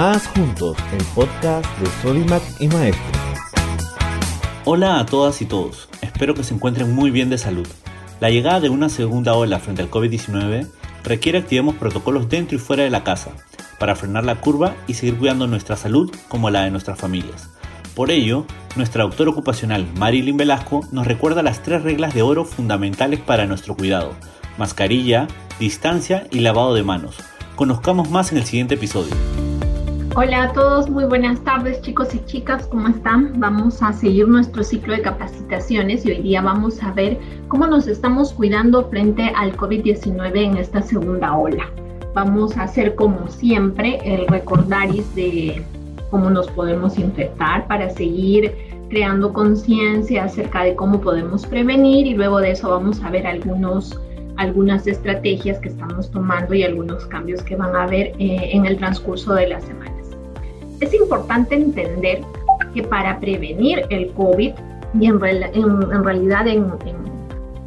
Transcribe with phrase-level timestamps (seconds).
[0.00, 3.02] Más Juntos, el podcast de Solimac y Maestro.
[4.64, 7.66] Hola a todas y todos, espero que se encuentren muy bien de salud.
[8.20, 10.68] La llegada de una segunda ola frente al COVID-19
[11.02, 13.32] requiere que activemos protocolos dentro y fuera de la casa
[13.80, 17.50] para frenar la curva y seguir cuidando nuestra salud como la de nuestras familias.
[17.96, 23.18] Por ello, nuestra doctora ocupacional Marilyn Velasco nos recuerda las tres reglas de oro fundamentales
[23.18, 24.12] para nuestro cuidado.
[24.58, 25.26] Mascarilla,
[25.58, 27.16] distancia y lavado de manos.
[27.56, 29.47] Conozcamos más en el siguiente episodio.
[30.20, 33.38] Hola a todos, muy buenas tardes chicos y chicas, ¿cómo están?
[33.38, 37.86] Vamos a seguir nuestro ciclo de capacitaciones y hoy día vamos a ver cómo nos
[37.86, 41.70] estamos cuidando frente al COVID-19 en esta segunda ola.
[42.16, 45.62] Vamos a hacer como siempre el recordaris de
[46.10, 48.52] cómo nos podemos infectar para seguir
[48.90, 53.96] creando conciencia acerca de cómo podemos prevenir y luego de eso vamos a ver algunos
[54.36, 58.78] algunas estrategias que estamos tomando y algunos cambios que van a haber eh, en el
[58.78, 59.97] transcurso de las semanas.
[60.80, 62.22] Es importante entender
[62.74, 64.52] que para prevenir el COVID
[65.00, 66.46] y en, realidad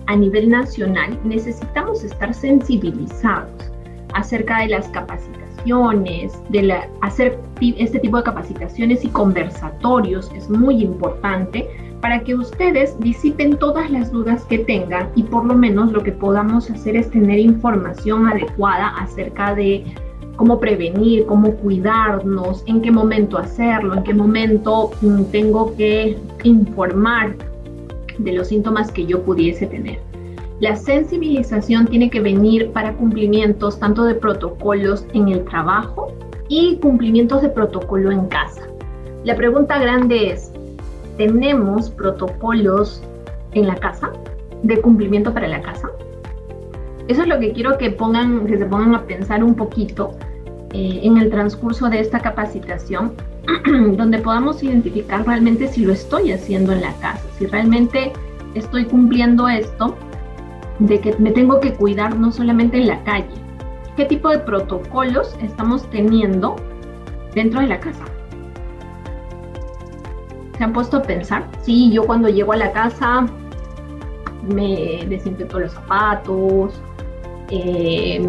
[0.07, 3.71] a nivel nacional necesitamos estar sensibilizados
[4.13, 11.67] acerca de las capacitaciones, de hacer este tipo de capacitaciones y conversatorios es muy importante
[12.01, 16.11] para que ustedes disipen todas las dudas que tengan y por lo menos lo que
[16.11, 19.85] podamos hacer es tener información adecuada acerca de
[20.35, 27.35] cómo prevenir, cómo cuidarnos, en qué momento hacerlo, en qué momento mm, tengo que informar
[28.17, 29.99] de los síntomas que yo pudiese tener.
[30.59, 36.13] La sensibilización tiene que venir para cumplimientos tanto de protocolos en el trabajo
[36.49, 38.61] y cumplimientos de protocolo en casa.
[39.23, 40.51] La pregunta grande es,
[41.17, 43.03] ¿tenemos protocolos
[43.53, 44.11] en la casa
[44.63, 45.90] de cumplimiento para la casa?
[47.07, 50.17] Eso es lo que quiero que pongan, que se pongan a pensar un poquito
[50.73, 53.13] eh, en el transcurso de esta capacitación,
[53.97, 58.13] donde podamos identificar realmente si lo estoy haciendo en la casa, si realmente
[58.53, 59.95] estoy cumpliendo esto,
[60.79, 63.29] de que me tengo que cuidar no solamente en la calle,
[63.95, 66.55] qué tipo de protocolos estamos teniendo
[67.35, 68.03] dentro de la casa.
[70.57, 71.47] ¿Se han puesto a pensar?
[71.63, 73.25] Sí, yo cuando llego a la casa
[74.43, 76.81] me desinfecto los zapatos,
[77.51, 78.25] eh,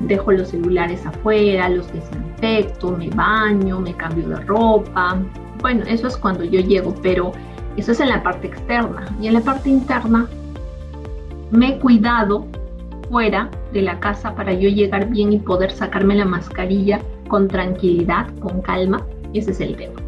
[0.00, 5.18] dejo los celulares afuera, los desinfecto, me baño, me cambio de ropa.
[5.60, 7.32] Bueno, eso es cuando yo llego, pero
[7.76, 9.06] eso es en la parte externa.
[9.20, 10.28] Y en la parte interna,
[11.50, 12.46] me he cuidado
[13.08, 18.26] fuera de la casa para yo llegar bien y poder sacarme la mascarilla con tranquilidad,
[18.40, 19.04] con calma.
[19.32, 20.00] Ese es el tema.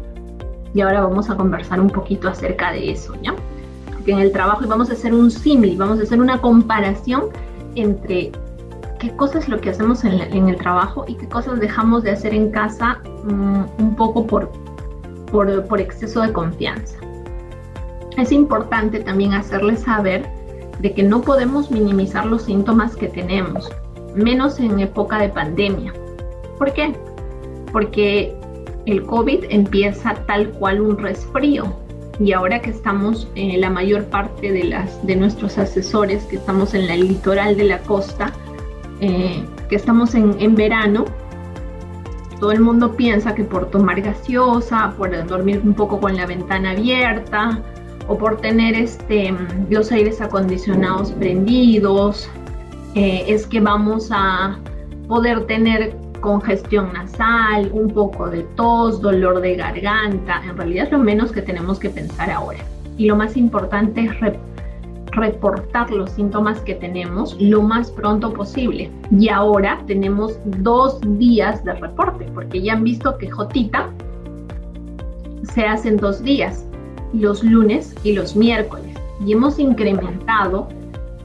[0.73, 3.33] Y ahora vamos a conversar un poquito acerca de eso, ¿ya?
[3.91, 7.25] Porque en el trabajo vamos a hacer un símil, vamos a hacer una comparación
[7.75, 8.31] entre
[9.01, 12.35] qué cosas es lo que hacemos en, el trabajo y qué cosas dejamos de hacer
[12.35, 14.51] en casa mm, un poco por,
[15.31, 16.99] por, por exceso de confianza.
[18.17, 20.23] Es importante también hacerles saber
[20.79, 23.71] de que no podemos minimizar los síntomas que tenemos,
[24.13, 25.93] menos en época de pandemia.
[26.59, 26.93] ¿Por qué?
[27.71, 28.35] Porque
[28.85, 31.75] el COVID empieza tal cual un resfrío
[32.19, 36.75] y ahora que estamos, eh, la mayor parte de, las, de nuestros asesores que estamos
[36.75, 38.31] en el litoral de la costa,
[39.01, 41.05] eh, que estamos en, verano,
[42.39, 46.71] todo el mundo piensa que por tomar gaseosa, por dormir un poco con la ventana
[46.71, 47.59] abierta
[48.07, 49.33] o por tener este,
[49.69, 52.29] los aires acondicionados prendidos,
[52.93, 54.59] eh, es que vamos a
[55.07, 60.43] poder tener congestión nasal, un poco de tos, dolor de garganta.
[60.47, 62.59] En realidad es lo menos que tenemos que pensar ahora.
[62.97, 64.21] Y lo más importante es
[65.11, 68.89] reportar los síntomas que tenemos lo más pronto posible.
[69.11, 73.89] Y ahora tenemos dos días de reporte, porque ya han visto que Jotita
[75.43, 76.65] se hacen dos días,
[77.13, 78.95] los lunes y los miércoles.
[79.25, 80.67] Y hemos incrementado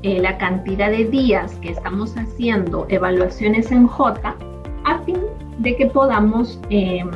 [0.02, 4.36] eh, la cantidad de días que estamos haciendo evaluaciones en J
[4.84, 5.18] a fin
[5.58, 7.10] de que podamos em,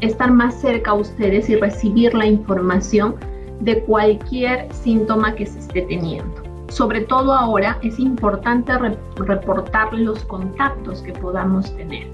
[0.00, 3.16] estar más cerca a ustedes y recibir la información
[3.60, 6.42] de cualquier síntoma que se esté teniendo.
[6.68, 8.72] Sobre todo ahora es importante
[9.16, 12.08] reportar los contactos que podamos tener.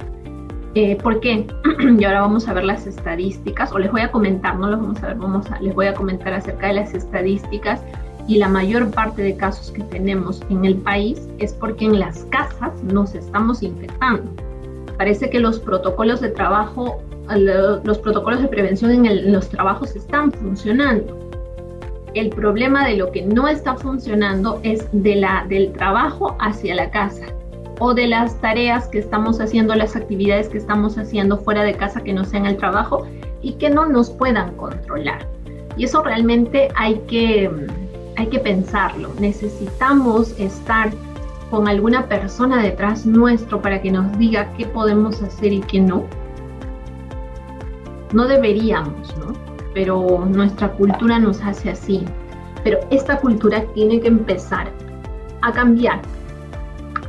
[0.74, 1.46] Eh, ¿Por qué?
[1.98, 5.02] y ahora vamos a ver las estadísticas, o les voy a comentar, no los vamos
[5.02, 7.80] a ver, vamos les voy a comentar acerca de las estadísticas
[8.26, 12.24] y la mayor parte de casos que tenemos en el país es porque en las
[12.24, 14.24] casas nos estamos infectando.
[14.96, 17.02] Parece que los protocolos de trabajo,
[17.84, 21.23] los protocolos de prevención en los trabajos están funcionando,
[22.14, 26.90] el problema de lo que no está funcionando es de la, del trabajo hacia la
[26.90, 27.26] casa.
[27.80, 32.04] o de las tareas que estamos haciendo, las actividades que estamos haciendo fuera de casa
[32.04, 33.04] que no sean el trabajo
[33.42, 35.26] y que no nos puedan controlar.
[35.76, 37.50] Y eso realmente hay que,
[38.16, 39.10] hay que pensarlo.
[39.18, 40.92] Necesitamos estar
[41.50, 46.04] con alguna persona detrás nuestro para que nos diga qué podemos hacer y qué no.
[48.12, 49.43] No deberíamos, ¿no?
[49.74, 52.04] Pero nuestra cultura nos hace así.
[52.62, 54.70] Pero esta cultura tiene que empezar
[55.42, 56.00] a cambiar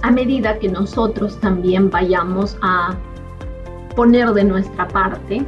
[0.06, 2.96] a medida que nosotros también vayamos a
[3.96, 5.44] poner de nuestra parte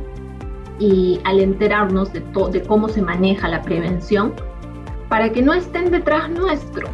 [0.80, 2.22] y al enterarnos de,
[2.52, 4.34] de cómo se maneja la prevención,
[5.10, 6.88] para que no estén detrás nuestro,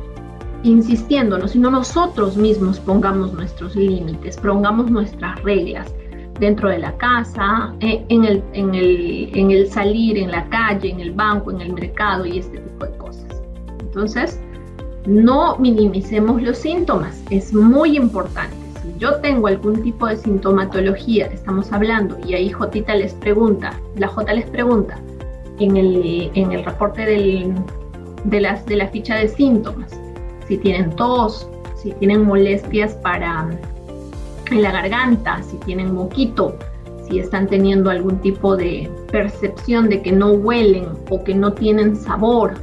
[0.64, 5.94] insistiéndonos, sino nosotros mismos pongamos nuestros límites, pongamos nuestras reglas
[6.40, 10.90] dentro de la casa, eh, en el, en, el, en el salir, en la calle,
[10.90, 13.42] en el banco, en el mercado y este tipo de cosas.
[13.80, 14.40] Entonces,
[15.06, 18.56] no minimicemos los síntomas, es muy importante.
[18.82, 24.08] Si yo tengo algún tipo de sintomatología, estamos hablando, y ahí Jotita les pregunta, la
[24.08, 25.00] J les pregunta
[25.60, 29.92] en el, en el reporte de, las, de la ficha de síntomas,
[30.48, 33.50] si tienen tos, si tienen molestias para
[34.54, 36.56] en la garganta, si tienen moquito,
[37.08, 41.96] si están teniendo algún tipo de percepción de que no huelen o que no tienen
[41.96, 42.54] sabor,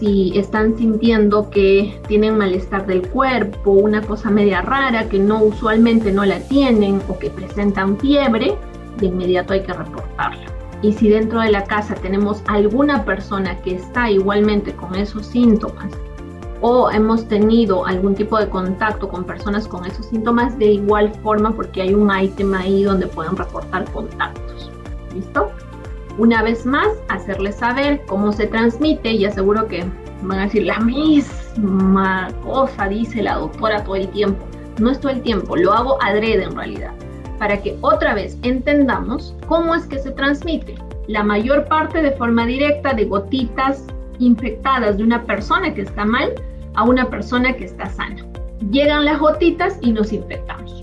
[0.00, 6.10] si están sintiendo que tienen malestar del cuerpo, una cosa media rara que no usualmente
[6.10, 8.56] no la tienen o que presentan fiebre,
[8.98, 10.50] de inmediato hay que reportarlo.
[10.82, 15.92] Y si dentro de la casa tenemos alguna persona que está igualmente con esos síntomas
[16.66, 21.52] o hemos tenido algún tipo de contacto con personas con esos síntomas, de igual forma
[21.52, 24.70] porque hay un ítem ahí donde pueden reportar contactos.
[25.14, 25.50] ¿Listo?
[26.16, 29.84] Una vez más, hacerles saber cómo se transmite y aseguro que
[30.22, 34.42] van a decir la misma cosa, dice la doctora todo el tiempo.
[34.80, 36.92] No es todo el tiempo, lo hago adrede en realidad,
[37.38, 40.76] para que otra vez entendamos cómo es que se transmite.
[41.08, 43.84] La mayor parte de forma directa de gotitas
[44.18, 46.32] infectadas de una persona que está mal
[46.74, 48.24] a una persona que está sana.
[48.70, 50.82] Llegan las gotitas y nos infectamos.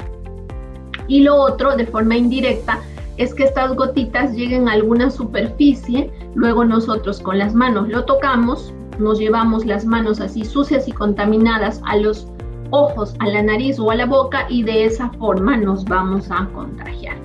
[1.07, 2.79] Y lo otro, de forma indirecta,
[3.17, 8.73] es que estas gotitas lleguen a alguna superficie, luego nosotros con las manos lo tocamos,
[8.99, 12.27] nos llevamos las manos así sucias y contaminadas a los
[12.69, 16.47] ojos, a la nariz o a la boca y de esa forma nos vamos a
[16.53, 17.17] contagiar.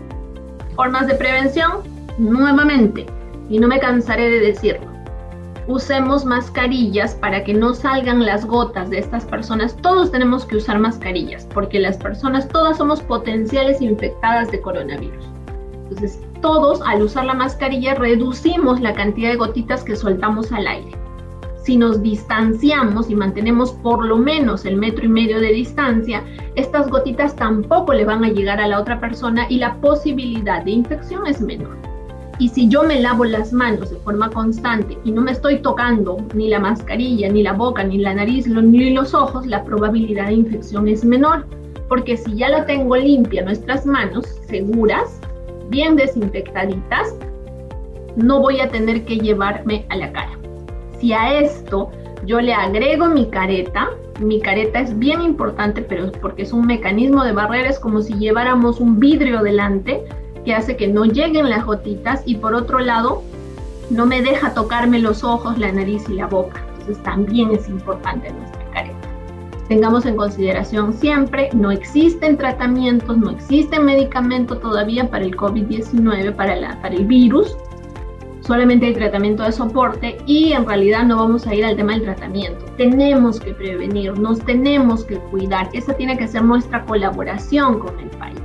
[0.74, 1.72] Formas de prevención,
[2.18, 3.06] nuevamente,
[3.48, 4.95] y no me cansaré de decirlo,
[5.68, 9.76] usemos mascarillas para que no salgan las gotas de estas personas.
[9.82, 15.24] Todos tenemos que usar mascarillas porque las personas, todas somos potenciales infectadas de coronavirus.
[15.88, 20.92] Entonces, todos al usar la mascarilla reducimos la cantidad de gotitas que soltamos al aire.
[21.62, 26.22] Si nos distanciamos y mantenemos por lo menos el metro y medio de distancia,
[26.54, 30.70] estas gotitas tampoco le van a llegar a la otra persona y la posibilidad de
[30.70, 31.85] infección es menor.
[32.38, 36.18] Y si yo me lavo las manos de forma constante y no me estoy tocando
[36.34, 40.34] ni la mascarilla, ni la boca, ni la nariz, ni los ojos, la probabilidad de
[40.34, 41.46] infección es menor.
[41.88, 45.18] Porque si ya la tengo limpia nuestras manos, seguras,
[45.70, 47.14] bien desinfectaditas,
[48.16, 50.38] no voy a tener que llevarme a la cara.
[50.98, 51.90] Si a esto
[52.26, 57.24] yo le agrego mi careta, mi careta es bien importante, pero porque es un mecanismo
[57.24, 60.04] de barrera, es como si lleváramos un vidrio delante
[60.46, 63.22] que hace que no lleguen las gotitas y por otro lado
[63.90, 66.64] no me deja tocarme los ojos, la nariz y la boca.
[66.78, 69.06] Entonces también es importante nuestra careta
[69.68, 76.80] tengamos en consideración siempre, no existen tratamientos, no existe medicamento todavía para el COVID-19, para,
[76.80, 77.56] para el virus,
[78.46, 82.02] solamente hay tratamiento de soporte y en realidad no vamos a ir al tema del
[82.02, 82.64] tratamiento.
[82.76, 88.10] Tenemos que prevenir, nos tenemos que cuidar, esa tiene que ser nuestra colaboración con el
[88.10, 88.35] país.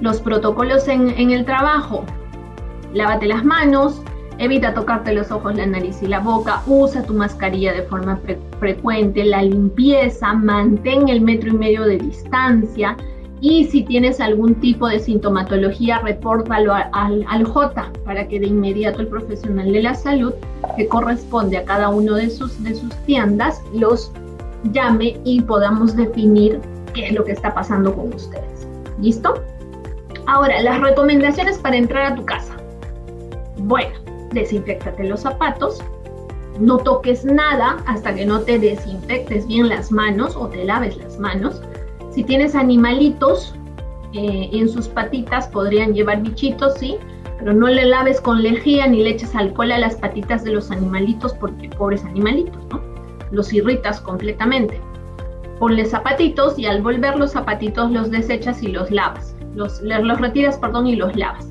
[0.00, 2.04] Los protocolos en, el trabajo,
[2.92, 4.02] lávate las manos,
[4.40, 6.62] Evita tocarte los ojos, la nariz y la boca.
[6.66, 8.18] Usa tu mascarilla de forma
[8.58, 9.22] frecuente.
[9.22, 10.32] La limpieza.
[10.32, 12.96] Mantén el metro y medio de distancia.
[13.42, 19.00] Y si tienes algún tipo de sintomatología, repórtalo al, al, J para que de inmediato
[19.00, 20.32] el profesional de la salud
[20.74, 24.10] que corresponde a cada uno de sus, de sus tiendas los
[24.72, 26.60] llame y podamos definir
[26.94, 28.66] qué es lo que está pasando con ustedes.
[28.98, 29.34] ¿Listo?
[30.26, 32.56] Ahora, las recomendaciones para entrar a tu casa.
[33.58, 33.94] Bueno,
[34.32, 35.82] desinfectate los zapatos,
[36.58, 41.18] no toques nada hasta que no te desinfectes bien las manos o te laves las
[41.18, 41.62] manos.
[42.10, 43.54] Si tienes animalitos
[44.12, 46.98] eh, en sus patitas, podrían llevar bichitos, sí,
[47.38, 50.70] pero no le laves con lejía ni le eches alcohol a las patitas de los
[50.70, 52.80] animalitos porque pobres animalitos, ¿no?
[53.30, 54.80] Los irritas completamente.
[55.58, 59.36] ponle zapatitos y al volver los zapatitos los desechas y los lavas.
[59.54, 61.48] Los, los retiras, perdón, y los lavas.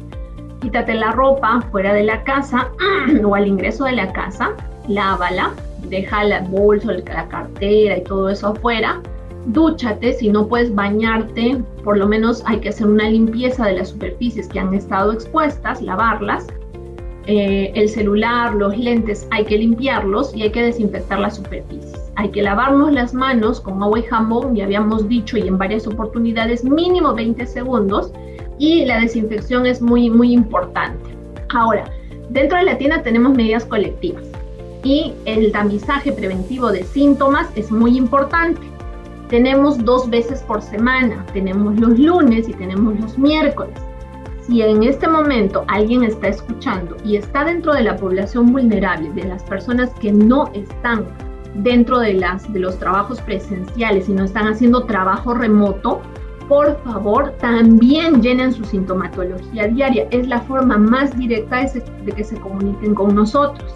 [0.61, 2.69] Quítate la ropa fuera de la casa
[3.25, 4.51] o al ingreso de la casa,
[4.87, 5.51] lávala,
[5.87, 9.01] deja el bolso, la cartera y todo eso afuera.
[9.47, 13.89] Dúchate, si no puedes bañarte, por lo menos hay que hacer una limpieza de las
[13.89, 16.47] superficies que han estado expuestas, lavarlas.
[17.31, 22.11] Eh, el celular, los lentes, hay que limpiarlos y hay que desinfectar las superficies.
[22.15, 25.85] Hay que lavarnos las manos con agua y jabón, ya habíamos dicho y en varias
[25.85, 28.11] oportunidades, mínimo 20 segundos
[28.57, 31.07] y la desinfección es muy, muy importante.
[31.49, 31.91] Ahora,
[32.31, 34.23] dentro de la tienda tenemos medidas colectivas
[34.83, 38.61] y el tamizaje preventivo de síntomas es muy importante.
[39.27, 43.79] Tenemos dos veces por semana, tenemos los lunes y tenemos los miércoles.
[44.49, 49.25] Si en este momento alguien está escuchando y está dentro de la población vulnerable, de
[49.25, 51.05] las personas que no están
[51.53, 56.01] dentro de, las, de los trabajos presenciales y no están haciendo trabajo remoto,
[56.47, 60.07] por favor también llenen su sintomatología diaria.
[60.09, 61.65] Es la forma más directa
[62.03, 63.75] de que se comuniquen con nosotros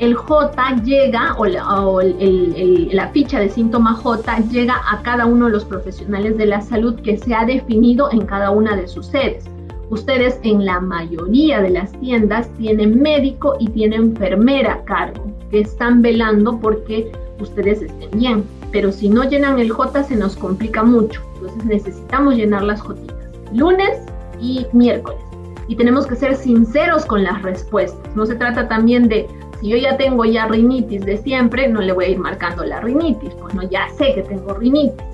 [0.00, 5.64] el J llega, o, la, ficha de síntoma J llega a cada uno de los
[5.64, 9.44] profesionales de la salud que se ha definido en cada una de sus sedes.
[9.90, 15.60] Ustedes en la mayoría de las tiendas tienen médico y tienen enfermera a cargo, que
[15.60, 18.44] están velando porque ustedes estén bien.
[18.70, 21.22] Pero si no llenan el J se nos complica mucho.
[21.34, 23.00] Entonces necesitamos llenar las J.
[23.54, 23.98] Lunes
[24.40, 25.20] y miércoles.
[25.68, 28.14] Y tenemos que ser sinceros con las respuestas.
[28.14, 29.26] No se trata también de
[29.60, 32.80] si yo ya tengo ya rinitis de siempre, no le voy a ir marcando la
[32.80, 35.07] rinitis, pues no, ya sé que tengo rinitis.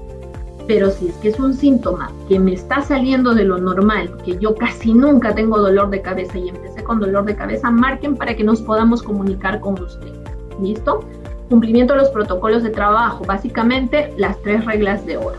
[0.67, 4.39] Pero si es que es un síntoma que me está saliendo de lo normal, que
[4.39, 8.35] yo casi nunca tengo dolor de cabeza y empecé con dolor de cabeza, marquen para
[8.35, 10.13] que nos podamos comunicar con usted.
[10.61, 11.05] ¿Listo?
[11.51, 15.37] Cumplimiento de los protocolos de trabajo, básicamente las tres reglas de oro.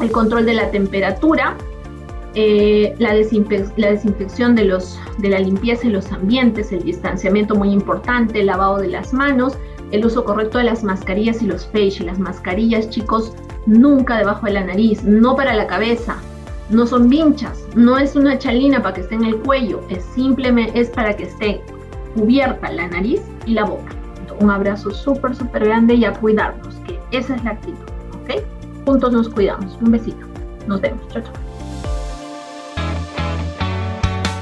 [0.00, 1.56] El control de la temperatura,
[2.34, 8.40] eh, la, desinfección de, los, de la limpieza y los ambientes, el distanciamiento muy importante,
[8.40, 9.56] el lavado de las manos,
[9.92, 12.02] el uso correcto de las mascarillas y los face.
[12.04, 13.32] Las mascarillas, chicos,
[13.66, 16.16] nunca debajo de la nariz, no para la cabeza,
[16.70, 20.78] no son vinchas, no es una chalina para que esté en el cuello, es simplemente
[20.78, 21.60] es para que esté
[22.14, 23.92] cubierta la nariz y la boca.
[24.40, 27.84] Un abrazo súper, súper grande y a cuidarnos, que esa es la actitud,
[28.22, 28.42] ¿ok?
[28.84, 29.78] Juntos nos cuidamos.
[29.80, 30.26] Un besito.
[30.66, 31.00] Nos vemos.
[31.08, 31.32] Chao, chao.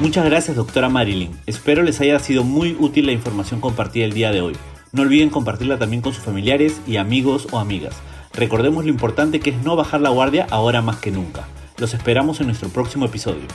[0.00, 1.30] Muchas gracias doctora Marilyn.
[1.46, 4.56] Espero les haya sido muy útil la información compartida el día de hoy.
[4.90, 7.94] No olviden compartirla también con sus familiares y amigos o amigas.
[8.34, 11.46] Recordemos lo importante que es no bajar la guardia ahora más que nunca.
[11.78, 13.46] Los esperamos en nuestro próximo episodio.